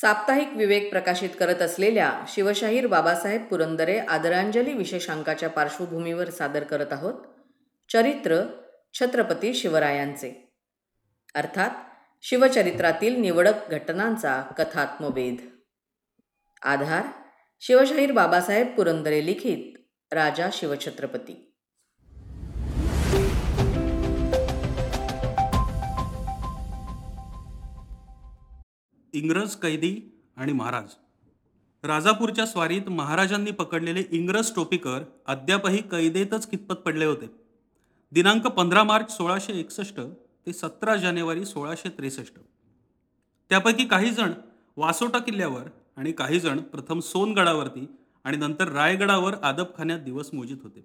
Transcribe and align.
साप्ताहिक 0.00 0.48
विवेक 0.56 0.90
प्रकाशित 0.90 1.30
करत 1.40 1.62
असलेल्या 1.62 2.24
शिवशाहीर 2.28 2.86
बाबासाहेब 2.86 3.44
पुरंदरे 3.44 3.98
आदरांजली 3.98 4.72
विशेषांकाच्या 4.72 5.48
पार्श्वभूमीवर 5.48 6.30
सादर 6.30 6.62
करत 6.62 6.92
आहोत. 6.92 7.14
चरित्र 7.92 8.42
छत्रपती 8.94 9.54
शिवरायांचे. 9.54 10.52
अर्थात 11.34 11.70
शिवचरित्रातील 12.22 13.20
निवडक 13.20 13.70
घटनांचा 13.70 14.42
कथात्मवेध. 14.58 15.36
आधार 16.62 17.06
शिवशाहीर 17.60 18.12
बाबासाहेब 18.12 18.76
पुरंदरे 18.76 19.26
लिखित 19.26 19.78
राजा 20.14 20.48
शिवछत्रपती. 20.52 21.51
इंग्रज 29.14 29.54
कैदी 29.54 29.96
आणि 30.36 30.52
महाराज. 30.52 30.94
राजापूरच्या 31.84 32.46
स्वारीत 32.46 32.88
महाराजांनी 32.88 33.50
पकडलेले 33.50 34.04
इंग्रज 34.10 34.54
टोपीकर 34.54 35.02
अद्यापही 35.26 35.82
कैदेतच 35.82 36.46
कितपत 36.46 36.74
पडले 36.74 37.04
होते? 37.04 37.26
दिनांक 38.12 38.46
पंधरा 38.46 38.82
मार्च 38.82 39.16
सोळाशे 39.16 39.52
एकसष्ट 39.52 40.00
ते 40.46 40.52
सतरा 40.52 40.96
जानेवारी 40.96 41.44
सोळाशे 41.44 41.88
त्रेसष्ट. 41.88 42.34
त्यापैकी 43.50 43.84
काही 43.84 44.10
जण 44.10 44.32
वासोटा 44.76 45.18
किल्ल्यावर 45.18 45.68
आणि 45.96 46.12
काही 46.12 46.40
जण 46.40 46.58
प्रथम 46.58 47.00
सोनगडावरती 47.00 47.86
आणि 48.24 48.36
नंतर 48.36 48.68
रायगडावर 48.68 49.34
आदबखान्यात 49.42 49.98
दिवस 49.98 50.30
मोजित 50.32 50.56
होते. 50.62 50.84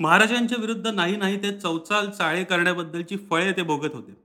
महाराजांच्या 0.00 0.58
विरुद्ध 0.60 0.86
नाही 0.86 1.16
नाही 1.16 1.42
ते 1.42 1.58
चौचाल 1.60 2.10
चाळे 2.10 2.44
करण्याबद्दलची 2.44 3.16
फळे 3.16 3.52
ते 3.52 3.62
भोगत 3.62 3.94
होते. 3.94 4.16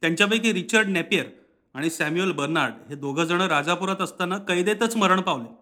त्यांच्यापैकी 0.00 0.52
रिचर्ड 0.52 0.88
नेपियर 0.88 1.26
आणि 1.74 1.90
सॅम्युअल 1.90 2.32
बर्नार्ड 2.32 2.74
हे 2.88 2.94
दोघं 2.94 3.24
जण 3.24 3.40
राजापुरात 3.40 4.00
असताना 4.00 4.38
कैदेतच 4.38 4.96
मरण 4.96 5.20
पावले. 5.20 5.54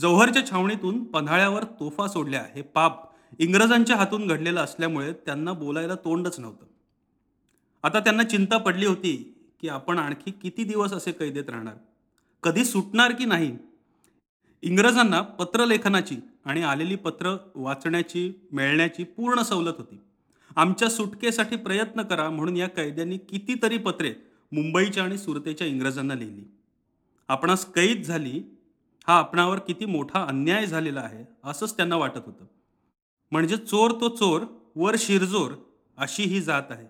जौहरच्या 0.00 0.46
छावणीतून 0.50 1.04
पन्हाळ्यावर 1.04 1.64
तोफा 1.64 2.08
सोडल्या. 2.08 2.44
हे 2.54 2.62
पाप 2.62 3.10
इंग्रजांच्या 3.38 3.96
हातून 3.96 4.26
घडलेलं 4.26 4.60
असल्यामुळे 4.60 5.12
त्यांना 5.12 5.52
बोलायला 5.52 5.94
तोंडच 5.94 6.40
नव्हतं. 6.40 6.66
आता 7.82 8.00
त्यांना 8.00 8.22
चिंता 8.22 8.56
पडली 8.56 8.86
होती 8.86 9.34
की 9.60 9.68
आपण 9.68 9.98
आणखी 9.98 10.30
किती 10.30 10.64
दिवस 10.64 10.92
असे 10.92 11.12
कैदेत 11.12 11.44
राहणार? 11.48 11.74
कधी 12.42 12.64
सुटणार 12.64 13.12
की 13.12 13.24
नाही? 13.24 13.56
इंग्रजांना 14.62 15.20
पत्रलेखनाची 15.20 16.16
आणि 16.44 16.62
आलेली 16.62 16.96
पत्र 16.96 17.36
वाचण्याची 17.54 18.32
मिळण्याची 18.52 19.04
पूर्ण 19.04 19.42
सवलत 19.42 19.72
होती. 19.78 20.00
आमच्या 20.56 20.88
सुटकेसाठी 20.88 21.56
प्रयत्न 21.56 22.02
करा 22.02 22.30
म्हणून 22.30 22.56
या 22.56 22.68
कैद्यांनी 22.68 23.18
कितीतरी 23.18 23.78
पत्रे 23.78 24.14
मुंबईच्या 24.54 25.04
आणि 25.04 25.18
सुरतेच्या 25.18 25.66
इंग्रजांना 25.66 26.14
लिहिली. 26.14 26.42
आपणास 27.28 27.64
कैद 27.64 28.02
झाली 28.02 28.42
हा 29.08 29.18
आपणावर 29.18 29.58
किती 29.58 29.84
मोठा 29.84 30.24
अन्याय 30.24 30.66
झालेला 30.66 31.00
आहे 31.00 31.24
असंच 31.44 31.76
त्यांना 31.76 31.96
वाटत 31.96 32.22
होतं. 32.26 32.44
म्हणजे 33.30 33.56
चोर 33.56 33.90
तो 33.90 34.08
चोर 34.08 34.40
वर 34.76 34.94
शिरजोर 34.98 35.52
अशी 35.98 36.22
ही 36.22 36.40
जात 36.40 36.62
आहे. 36.70 36.86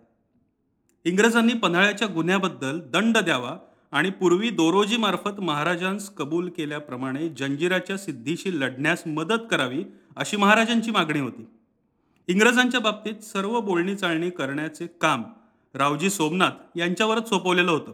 इंग्रजांनी 1.05 1.53
पन्हाळ्याच्या 1.53 2.09
गुन्ह्याबद्दल 2.09 2.81
दंड 2.81 3.19
द्यावा 3.19 3.57
आणि 3.92 4.11
पूर्वी 4.11 4.51
दोरोजीमार्फत 4.51 5.41
महाराजांस 5.41 6.11
कबूल 6.11 6.48
केल्याप्रमाणे 6.48 7.29
जंजिराच्या 7.29 7.97
सिद्धीशी 7.98 8.61
लढण्यास 8.61 9.03
मदत 9.07 9.47
करावी 9.51 9.85
अशी 10.17 10.37
महाराजांची 10.37 10.91
मागणी 10.91 11.20
होती. 11.20 11.47
इंग्रजांच्या 12.29 12.81
बाबतीत 12.81 13.25
सर्व 13.25 13.61
बोलणी 13.61 13.97
चालणी 13.97 14.31
करण्याचे 14.31 14.87
काम 14.87 15.23
रावजी 15.75 16.11
सोमनाथ 16.11 16.78
यांच्यावरच 16.78 17.28
सोपवलेलं 17.28 17.70
होतं. 17.70 17.92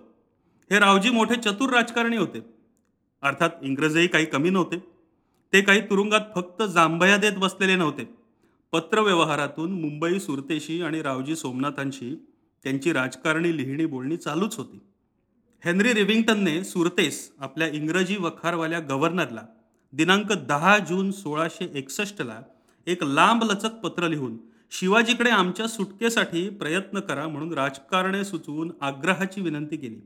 हे 0.70 0.78
रावजी 0.78 1.10
मोठे 1.10 1.34
चतुर 1.34 1.70
राजकारणी 1.70 2.16
होते. 2.16 2.40
अर्थात 3.22 3.50
इंग्रजही 3.62 4.06
काही 4.06 4.24
कमी 4.24 4.50
नव्हते. 4.50 4.78
ते 5.52 5.60
काही 5.60 5.80
तुरुंगात 5.80 6.20
फक्त 6.34 6.62
जांभया 6.62 7.16
देत 7.16 7.32
बसलेले 7.32 7.76
नव्हते. 7.76 8.14
पत्रव्यवहारातून 8.72 9.80
मुंबई 9.80 10.18
सुरतेशी 10.18 10.82
आणि 10.82 11.02
रावजी 11.02 11.36
सोमनाथांशी 11.36 12.26
त्यांची 12.62 12.92
राजकारणी 12.92 13.56
लिहिणी 13.56 13.86
बोलणी 13.86 14.16
चालूच 14.16 14.56
होती. 14.56 14.80
हेनरी 15.64 15.94
रिविंग्टनने 15.94 16.64
सुरतेस 16.64 17.32
आपल्या 17.38 17.68
इंग्रजी 17.68 18.16
वखारवाल्या 18.16 18.80
गव्हर्नरला 18.80 19.42
दिनांक 19.92 20.32
दहा 20.32 20.78
जून 20.78 21.12
सोळाशे 21.12 21.70
एकसष्टला 21.74 22.40
एक 22.86 23.04
लांब 23.04 23.44
लचक 23.44 23.70
पत्र 23.70 24.08
लिहून 24.08 24.36
शिवाजीकडे 24.72 25.30
आमच्या 25.30 25.66
सुटकेसाठी 25.66 26.48
प्रयत्न 26.48 27.00
करा 27.00 27.28
म्हणून 27.28 27.52
राजकारणे 27.52 28.24
सुचवून 28.24 28.72
आग्रहाची 28.80 29.40
विनंती 29.40 29.76
केली. 29.76 30.00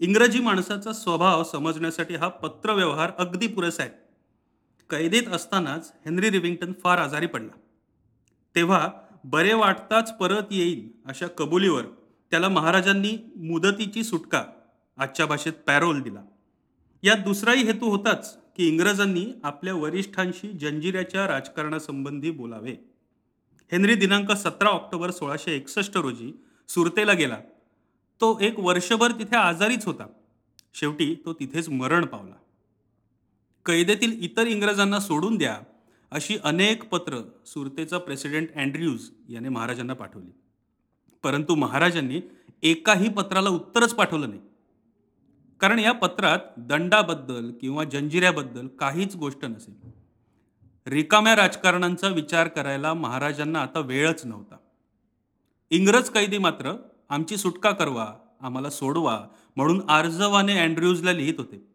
इंग्रजी 0.00 0.40
माणसाचा 0.40 0.92
स्वभाव 0.92 1.44
समजण्यासाठी 1.44 2.14
हा 2.14 2.28
पत्रव्यवहार 2.28 3.10
अगदी 3.18 3.46
पुरेसा 3.46 3.82
आहे. 3.82 3.92
कैदेत 4.90 5.22
असतानाच 5.32 5.92
हेनरी 6.04 6.30
रिविंग्टन 6.30 6.72
फार 6.84 6.98
आजारी 6.98 7.26
पडला. 7.26 7.58
तेव्हा 8.54 8.88
बरे 9.24 9.54
वाटताच 9.54 10.18
परत 10.18 10.42
येईल 10.50 10.88
अशा 11.06 11.26
कबुलीवर 11.26 11.82
त्याला 12.30 12.48
महाराजांनी 12.48 13.32
मुदतीची 13.36 14.04
सुटका 14.04 14.44
आजच्या 14.96 15.26
भाषेत 15.26 15.52
पॅरोल 15.66 16.00
दिला. 16.00 16.22
यात 17.02 17.16
दुसराही 17.16 17.62
हेतू 17.62 17.90
होताच 17.90 18.38
की 18.56 18.68
इंग्रजांनी 18.68 19.26
आपल्या 19.42 19.74
वरिष्ठांशी 19.74 20.52
जंजिऱ्याच्या 20.52 21.28
राजकारणासंबंधी 21.28 22.30
बोलावे. 22.30 22.95
हेनरी 23.72 23.94
दिनांक 23.94 24.32
सतरा 24.32 24.68
ऑक्टोबर 24.68 25.10
सोळाशे 25.10 25.56
एकसष्ट 25.56 25.96
रोजी 25.96 26.32
सुरतेला 26.68 27.12
गेला. 27.12 27.38
तो 28.20 28.38
एक 28.40 28.54
वर्षभर 28.58 29.10
तिथे 29.10 29.36
आजारीच 29.36 29.86
होता. 29.86 30.06
शेवटी 30.74 31.14
तो 31.24 31.32
तिथेच 31.32 31.68
मरण 31.68 32.06
पावला. 32.06 32.34
कैदेतील 33.66 34.24
इतर 34.24 34.46
इंग्रजांना 34.46 35.00
सोडून 35.00 35.36
द्या 35.36 35.60
अशी 36.10 36.38
अनेक 36.44 36.88
पत्र 36.88 37.20
सुरतेचा 37.46 37.98
प्रेसिडेंट 37.98 38.54
अँड्र्यूज 38.54 39.10
याने 39.28 39.48
महाराजांना 39.48 39.94
पाठवली. 39.94 40.34
परंतु 41.22 41.54
महाराजांनी 41.54 42.20
एकाही 42.62 43.08
पत्राला 43.08 43.48
उत्तरच 43.48 43.94
पाठवलं 43.94 44.28
नाही. 44.28 44.40
कारण 45.60 45.78
या 45.78 45.92
पत्रात 45.92 46.38
दंडाबद्दल 46.58 47.52
किंवा 47.60 47.84
जंजिऱ्याबद्दल 47.84 48.66
काहीच 48.66 49.16
गोष्ट 49.16 49.44
नसेल. 49.44 49.85
रिकाम्या 50.86 51.36
राजकारणांचा 51.36 52.08
विचार 52.08 52.48
करायला 52.48 52.94
महाराजांना 52.94 53.60
आता 53.60 53.80
वेळच 53.80 54.26
नव्हता. 54.26 54.56
इंग्रज 55.70 56.08
कैदी 56.10 56.38
मात्र 56.38 56.76
आमची 57.08 57.36
सुटका 57.36 57.70
करवा 57.70 58.14
आम्हाला 58.40 58.70
सोडवा 58.70 59.26
म्हणून 59.56 59.90
आर्जवाने 59.90 60.58
अँड्र्यूजला 60.58 61.12
लिहित 61.12 61.34
होते. 61.38 61.66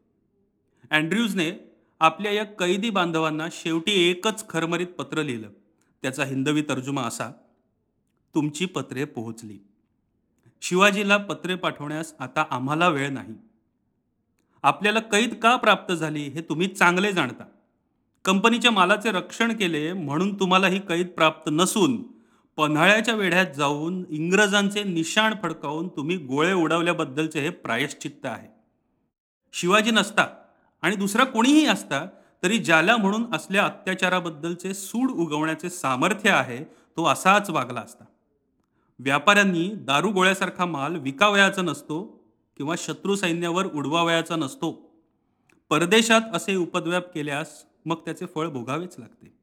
अँड्र्यूजने 0.92 1.52
आपल्या 2.00 2.32
या 2.32 2.44
कैदी 2.44 2.90
बांधवांना 2.90 3.48
शेवटी 3.52 4.10
एकच 4.10 4.50
खरमरीत 4.50 4.88
पत्र 4.88 5.24
लिहिलं. 5.24 5.50
त्याचा 6.02 6.26
हिंदवी 6.26 6.62
तर्जुमा 6.62 7.02
असा 7.02 7.30
तुमची 8.36 8.66
पत्रे 8.66 9.06
पोहोचली. 9.06 9.58
शिवाजीला 10.62 11.18
पत्रे 11.18 11.56
पाठवण्यास 11.56 12.14
आता 12.20 12.46
आम्हाला 12.50 12.90
वेळ 12.90 13.10
नाही. 13.10 13.34
आपल्याला 14.64 15.00
कैद 15.00 15.36
का 15.36 15.56
प्राप्त 15.56 15.94
झाली 15.94 16.22
हे 16.22 16.42
तुम्ही 16.42 16.68
चांगले 16.68 17.12
जाणता. 17.12 17.51
कंपनीच्या 18.26 18.72
मालाचे 18.72 19.12
रक्षण 19.12 19.52
केले 19.54 19.94
म्हणून 19.94 20.40
तुम्हाला 20.40 20.68
ही 20.68 20.80
कैद 20.80 21.08
प्राप्त 21.08 21.50
नसून 21.52 22.04
पन्हाळ्याच्या 22.58 23.14
वेढ्यात 23.16 23.46
जाऊन 23.56 24.04
इंग्रजांचे 24.10 24.84
निशाण 24.84 25.34
फडकावून 25.44 25.88
तुम्ही 25.88 26.18
गोळे 26.18 26.54
उडवल्याबद्दलचे 26.54 27.40
हे 27.40 27.50
प्रायश्चित्त 27.50 28.26
आहे. 28.26 28.48
शिवाजी 29.54 29.92
नसता 29.92 30.28
आणि 30.82 30.96
दुसरा 30.96 31.24
कोणीही 31.24 31.66
असता 31.66 32.06
तरी 32.44 32.58
ज्याला 32.58 32.98
म्हणून 32.98 33.34
असल्या 33.34 33.66
अत्याचाराबद्दलचे 33.66 34.74
सूड 34.74 35.12
उगवण्याचे 35.12 35.70
सामर्थ्य 35.70 36.30
आहे 36.30 36.64
तो 36.98 37.06
असाच 37.06 37.50
वागला 37.50 37.80
असता. 37.80 38.04
व्यापाऱ्यांनी 39.00 39.72
दारू 39.76 40.12
गोळ्यासारखा 40.12 40.66
माल 40.66 40.96
विकावयाचा 40.96 41.62
नसतो 41.62 42.24
किंवा 42.58 42.76
शत्रू 42.78 43.16
सैन्यावर 43.16 43.66
उडवावयाचा 43.66 44.36
नसतो. 44.36 44.72
परदेशात 45.70 46.22
असे 46.34 46.56
उपद्व्याप 46.56 47.14
केल्यास 47.14 47.66
मग 47.86 47.96
त्याचे 47.96 48.26
फळ 48.26 48.48
भोगावेच 48.48 48.96
लागते. 49.00 49.34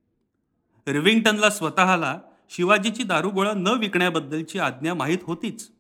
रिव्हिंग्टनला 0.93 1.50
स्वतःला 1.50 2.19
शिवाजीची 2.50 3.02
दारुगोळा 3.02 3.52
न 3.52 3.67
विकण्याबद्दलची 3.67 4.58
आज्ञा 4.58 4.94
माहीत 4.94 5.19
होतीच. 5.23 5.70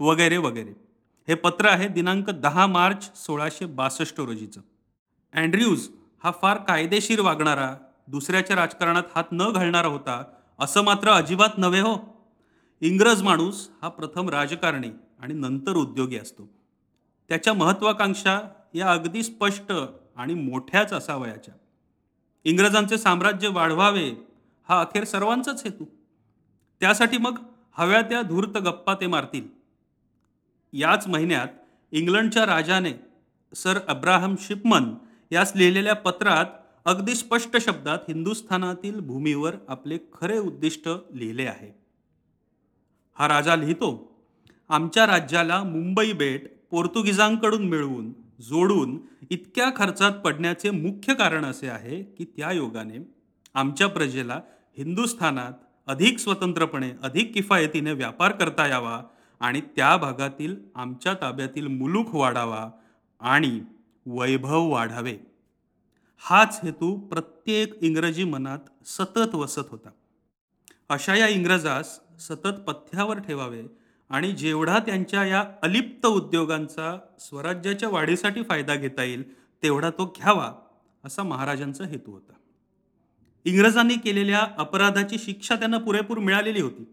वगैरे 0.00 0.36
वगैरे. 0.36 0.72
हे 1.28 1.34
पत्र 1.34 1.66
आहे 1.66 1.88
दिनांक 1.88 2.30
दहा 2.30 2.66
मार्च 2.66 3.18
सोळाशे 3.18 3.66
बासष्ट 3.66 4.20
रोजीचं. 4.20 4.60
अँड्र्यूज 5.32 5.88
हा 6.24 6.30
फार 6.30 6.56
कायदेशीर 6.56 7.20
वागणारा 7.20 7.76
दुसऱ्याच्या 8.08 8.56
राजकारणात 8.56 9.02
हात 9.14 9.24
न 9.32 9.52
घालणारा 9.52 9.88
होता 9.88 10.24
असं 10.58 10.84
मात्र 10.84 11.10
अजिबात 11.10 11.58
नव्हे 11.58 11.80
हो. 11.80 12.16
इंग्रज 12.80 13.22
माणूस 13.22 13.68
हा 13.82 13.88
प्रथम 13.88 14.28
राजकारणी 14.28 14.88
आणि 15.18 15.34
नंतर 15.34 15.72
उद्योगी 15.72 16.16
असतो. 16.16 16.48
त्याच्या 17.28 17.52
महत्त्वाकांक्षा 17.52 18.40
या 18.74 18.92
अगदी 18.92 19.22
स्पष्ट 19.22 19.72
आणि 20.16 20.34
मोठ्याच 20.34 20.92
असावयाच्या. 20.92 21.54
इंग्रजांचे 22.46 22.96
साम्राज्य 22.98 23.48
वाढवावे 23.48 24.08
हा 24.68 24.80
अखेर 24.80 25.04
सर्वांचाच 25.04 25.62
हेतू. 25.64 25.84
त्यासाठी 26.80 27.18
मग 27.18 27.38
हव्या 27.72 28.00
त्या 28.02 28.20
धूर्त 28.22 28.58
गप्पा 28.58 28.94
ते 28.94 29.06
मारतील. 29.06 29.46
याच 30.72 31.06
महिन्यात 31.08 31.48
इंग्लंडच्या 31.92 32.44
राजाने 32.46 32.92
सर 33.54 33.78
अब्राहम 33.88 34.34
शिपमन 34.40 34.94
यास 35.30 35.52
लिहिलेल्या 35.56 35.94
पत्रात 35.94 36.44
अगदी 36.84 37.14
स्पष्ट 37.14 37.56
शब्दात 37.56 37.98
हिंदुस्थानातील 38.08 39.00
भूमीवर 39.00 39.56
आपले 39.68 39.98
खरे 40.12 40.38
उद्दिष्ट 40.38 40.88
लिहिले 41.14 41.46
आहे. 41.46 41.70
हा 43.16 43.28
राजा 43.28 43.56
लिहितो 43.56 43.90
आमच्या 44.68 45.06
राज्याला 45.06 45.62
मुंबई 45.62 46.12
बेट 46.12 46.46
पोर्तुगीजांकडून 46.70 47.68
मिळवून 47.68 48.12
जोडून 48.40 48.98
इतक्या 49.30 49.70
खर्चात 49.76 50.12
पडण्याचे 50.12 50.70
मुख्य 50.70 51.14
कारण 51.14 51.44
असे 51.44 51.68
आहे 51.68 52.02
की 52.02 52.24
त्या 52.24 52.52
योगाने 52.52 53.12
आमच्या 53.54 53.86
प्रजेला 53.86 54.40
हिंदुस्थानात 54.78 55.52
अधिक 55.86 56.18
स्वतंत्रपणे 56.18 56.90
अधिक 57.02 57.34
किफायतीने 57.34 57.92
व्यापार 57.92 58.32
करता 58.32 58.66
यावा 58.66 59.02
आणि 59.40 59.60
त्या 59.60 59.96
भागातील 59.96 60.56
आमच्या 60.74 61.14
ताब्यातील 61.14 61.66
मुलूक 61.66 62.14
वाढावा 62.14 62.70
आणि 63.20 63.60
वैभव 64.06 64.68
वाढावे. 64.68 65.18
हाच 66.18 66.60
हेतू 66.62 67.00
प्रत्येक 67.00 67.82
इंग्रजी 67.82 68.24
मनात 68.24 68.58
सतत 68.84 69.34
वसत 69.34 69.62
होता. 69.68 69.88
अशा 70.88 71.14
या 71.14 71.28
इंग्रजास 71.28 72.00
सतत 72.20 72.48
पथ्यावर 72.48 73.18
ठेवावे 73.18 73.62
आणि 74.10 74.32
जेवढा 74.32 74.78
त्यांच्या 74.78 75.24
या 75.24 75.44
अलिप्त 75.62 76.06
उद्योगांचा 76.06 76.98
स्वराज्याच्या 77.18 77.88
वाढीसाठी 77.88 78.42
फायदा 78.42 78.74
घेता 78.74 79.02
येईल 79.02 79.32
तेवढा 79.62 79.90
तो 79.90 80.14
घ्यावा 80.16 80.52
असा 81.04 81.22
महाराजांचा 81.22 81.84
हेतू 81.84 82.12
होता. 82.12 82.32
इंग्रजांनी 83.44 83.94
केलेल्या 83.94 84.46
अपराधाची 84.58 85.18
शिक्षा 85.18 85.56
त्यांना 85.56 85.78
पुरेपूर 85.78 86.18
मिळालेली 86.18 86.60
होती. 86.60 86.84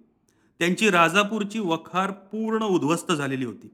त्यांची 0.60 0.89
राजापूरची 0.89 1.60
वखार 1.60 2.12
पूर्ण 2.12 2.63
उद्ध्वस्त 2.63 3.12
झालेली 3.12 3.45
होती. 3.45 3.71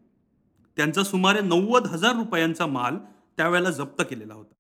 त्यांचा 0.77 1.03
सुमारे 1.03 1.41
नव्वद 1.41 1.85
हजार 1.85 2.15
रुपयांचा 2.15 2.65
माल 2.65 2.97
त्यावेळेला 3.37 3.71
जप्त 3.71 4.03
केलेला 4.09 4.33
होता. 4.33 4.53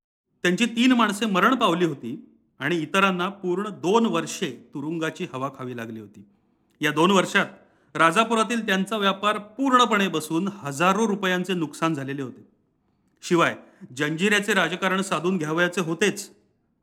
त्यांची 0.43 0.65
तीन 0.65 0.91
माणसे 0.91 1.25
मरण 1.25 1.55
पावली 1.55 1.85
होती 1.85 2.39
आणि 2.59 2.75
इतरांना 2.77 3.29
पूर्ण 3.29 3.69
दोन 3.69 4.05
वर्षे 4.05 4.71
तुरुंगाची 4.73 5.27
हवा 5.33 5.49
खावी 5.57 5.77
लागली 5.77 5.99
होती. 5.99 6.25
या 6.81 6.91
दोन 6.91 7.11
वर्षात 7.11 7.45
राजापुरातील 7.95 8.65
त्यांचा 8.65 8.97
व्यापार 8.97 9.37
पूर्णपणे 9.37 10.07
बसून 10.07 10.47
हजारो 10.47 11.07
रुपयांचे 11.07 11.53
नुकसान 11.53 11.93
झालेले 11.93 12.21
होते. 12.21 12.47
शिवाय 13.21 13.55
जंजिऱ्याचे 13.97 14.53
राजकारण 14.53 15.01
साधून 15.01 15.37
घ्यावयाचे 15.37 15.81
होतेच. 15.81 16.29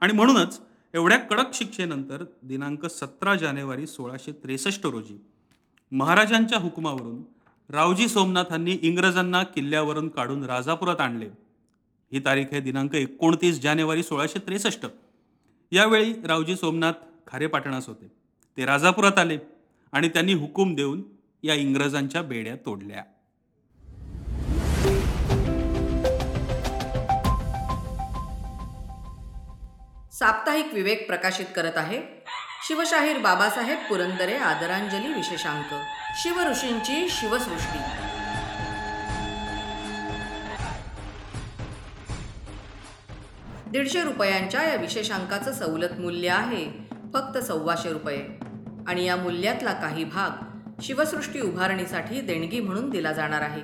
आणि 0.01 0.13
म्हणूनच 0.13 0.61
एवढ्या 0.95 1.19
कडक 1.19 1.55
शिक्षेनंतर 1.55 2.25
दिनांक 2.43 2.87
सतरा 2.87 3.35
जानेवारी 3.35 3.87
सोळाशे 3.87 4.33
त्रेसष्ट 4.33 4.87
रोजी 4.87 5.21
महाराजांच्या 5.93 6.59
हुकुमावरून 6.59 7.23
रावजी 7.69 8.09
सोमनाथांनी 8.09 8.79
इंग्रजांना 8.83 9.43
किल्ल्यावरून 9.43 10.09
काढून 10.09 10.45
राजापुरात 10.45 11.01
आणले. 11.01 11.29
ही 12.13 12.19
तारीख 12.25 12.47
आहे 12.53 12.61
दिनांक 12.61 12.95
एकोणतीस 12.95 13.61
जानेवारी 13.61 14.03
सोळाशे 14.03 14.39
त्रेसष्ट. 14.39 14.87
यावेळी 15.73 16.13
रावजी 16.25 16.57
सोमनाथ 16.57 16.93
खारेपाटणास 17.27 17.87
होते. 17.87 18.13
ते 18.57 18.65
राजापुरात 18.65 19.19
आले. 19.19 19.39
आणि 19.93 20.09
त्यांनी 20.09 20.33
हुकूम 20.33 20.75
देऊन 20.75 21.03
या 21.43 21.55
इंग्रजांच्या 21.55 22.23
बेड्या 22.23 22.57
तोडल्या. 22.57 23.03
साप्ताहिक 30.13 30.75
विवेक 30.75 31.07
प्रकाशित 31.07 31.47
करत 31.57 31.73
आहे. 31.77 32.03
शिवशाहीर 32.69 33.19
बाबासाहेब 33.19 33.79
पुरंदरे 33.79 34.35
आदरांजली 34.35 35.13
विशेषांक. 35.13 35.67
शिवऋषींची 36.17 37.07
शिवसृष्टी. 37.11 37.79
दीडशे 43.71 44.03
रुपयांच्या 44.03 44.63
या 44.63 44.77
विशेषांकाचं 44.77 45.53
सवलत 45.53 46.01
मूल्य 46.01 46.29
आहे. 46.29 46.65
फक्त 47.15 47.39
सव्वाशे 47.39 47.93
रुपये. 47.93 48.46
आणि 48.87 49.05
या 49.05 49.17
मूल्यातला 49.17 49.73
काही 49.73 50.05
भाग 50.05 50.31
शिवसृष्टी 50.83 51.41
उभारणीसाठी 51.41 52.21
देणगी 52.21 52.61
म्हणून 52.61 52.91
दिला 52.91 53.13
जाणार 53.13 53.41
आहे. 53.41 53.63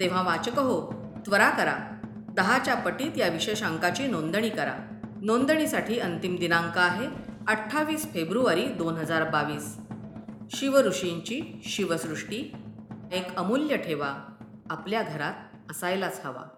तेव्हा 0.00 0.22
वाचक 0.22 0.58
हो 0.58 0.92
त्वरा 1.26 1.50
करा. 1.50 1.76
दहाच्या 2.36 2.74
पटीत 2.74 3.10
या 3.16 3.28
विशेषांकाची 3.28 4.06
नोंदणी 4.06 4.48
करा. 4.48 5.00
नोंदणीसाठी 5.22 5.98
अंतिम 5.98 6.36
दिनांक 6.36 6.78
आहे 6.78 7.08
अठ्ठावीस 7.48 8.12
फेब्रुवारी 8.12 8.64
दोन 8.64 8.94
हजार 8.94 9.24
बावीस. 9.30 9.76
शिवऋषींची 10.50 11.60
शिवसृष्टी 11.64 12.52
एक 13.12 13.36
अमूल्य 13.36 13.76
ठेवा. 13.76 14.14
आपल्या 14.70 15.02
घरात 15.02 15.32
असायलाच 15.70 16.20
हवा. 16.24 16.57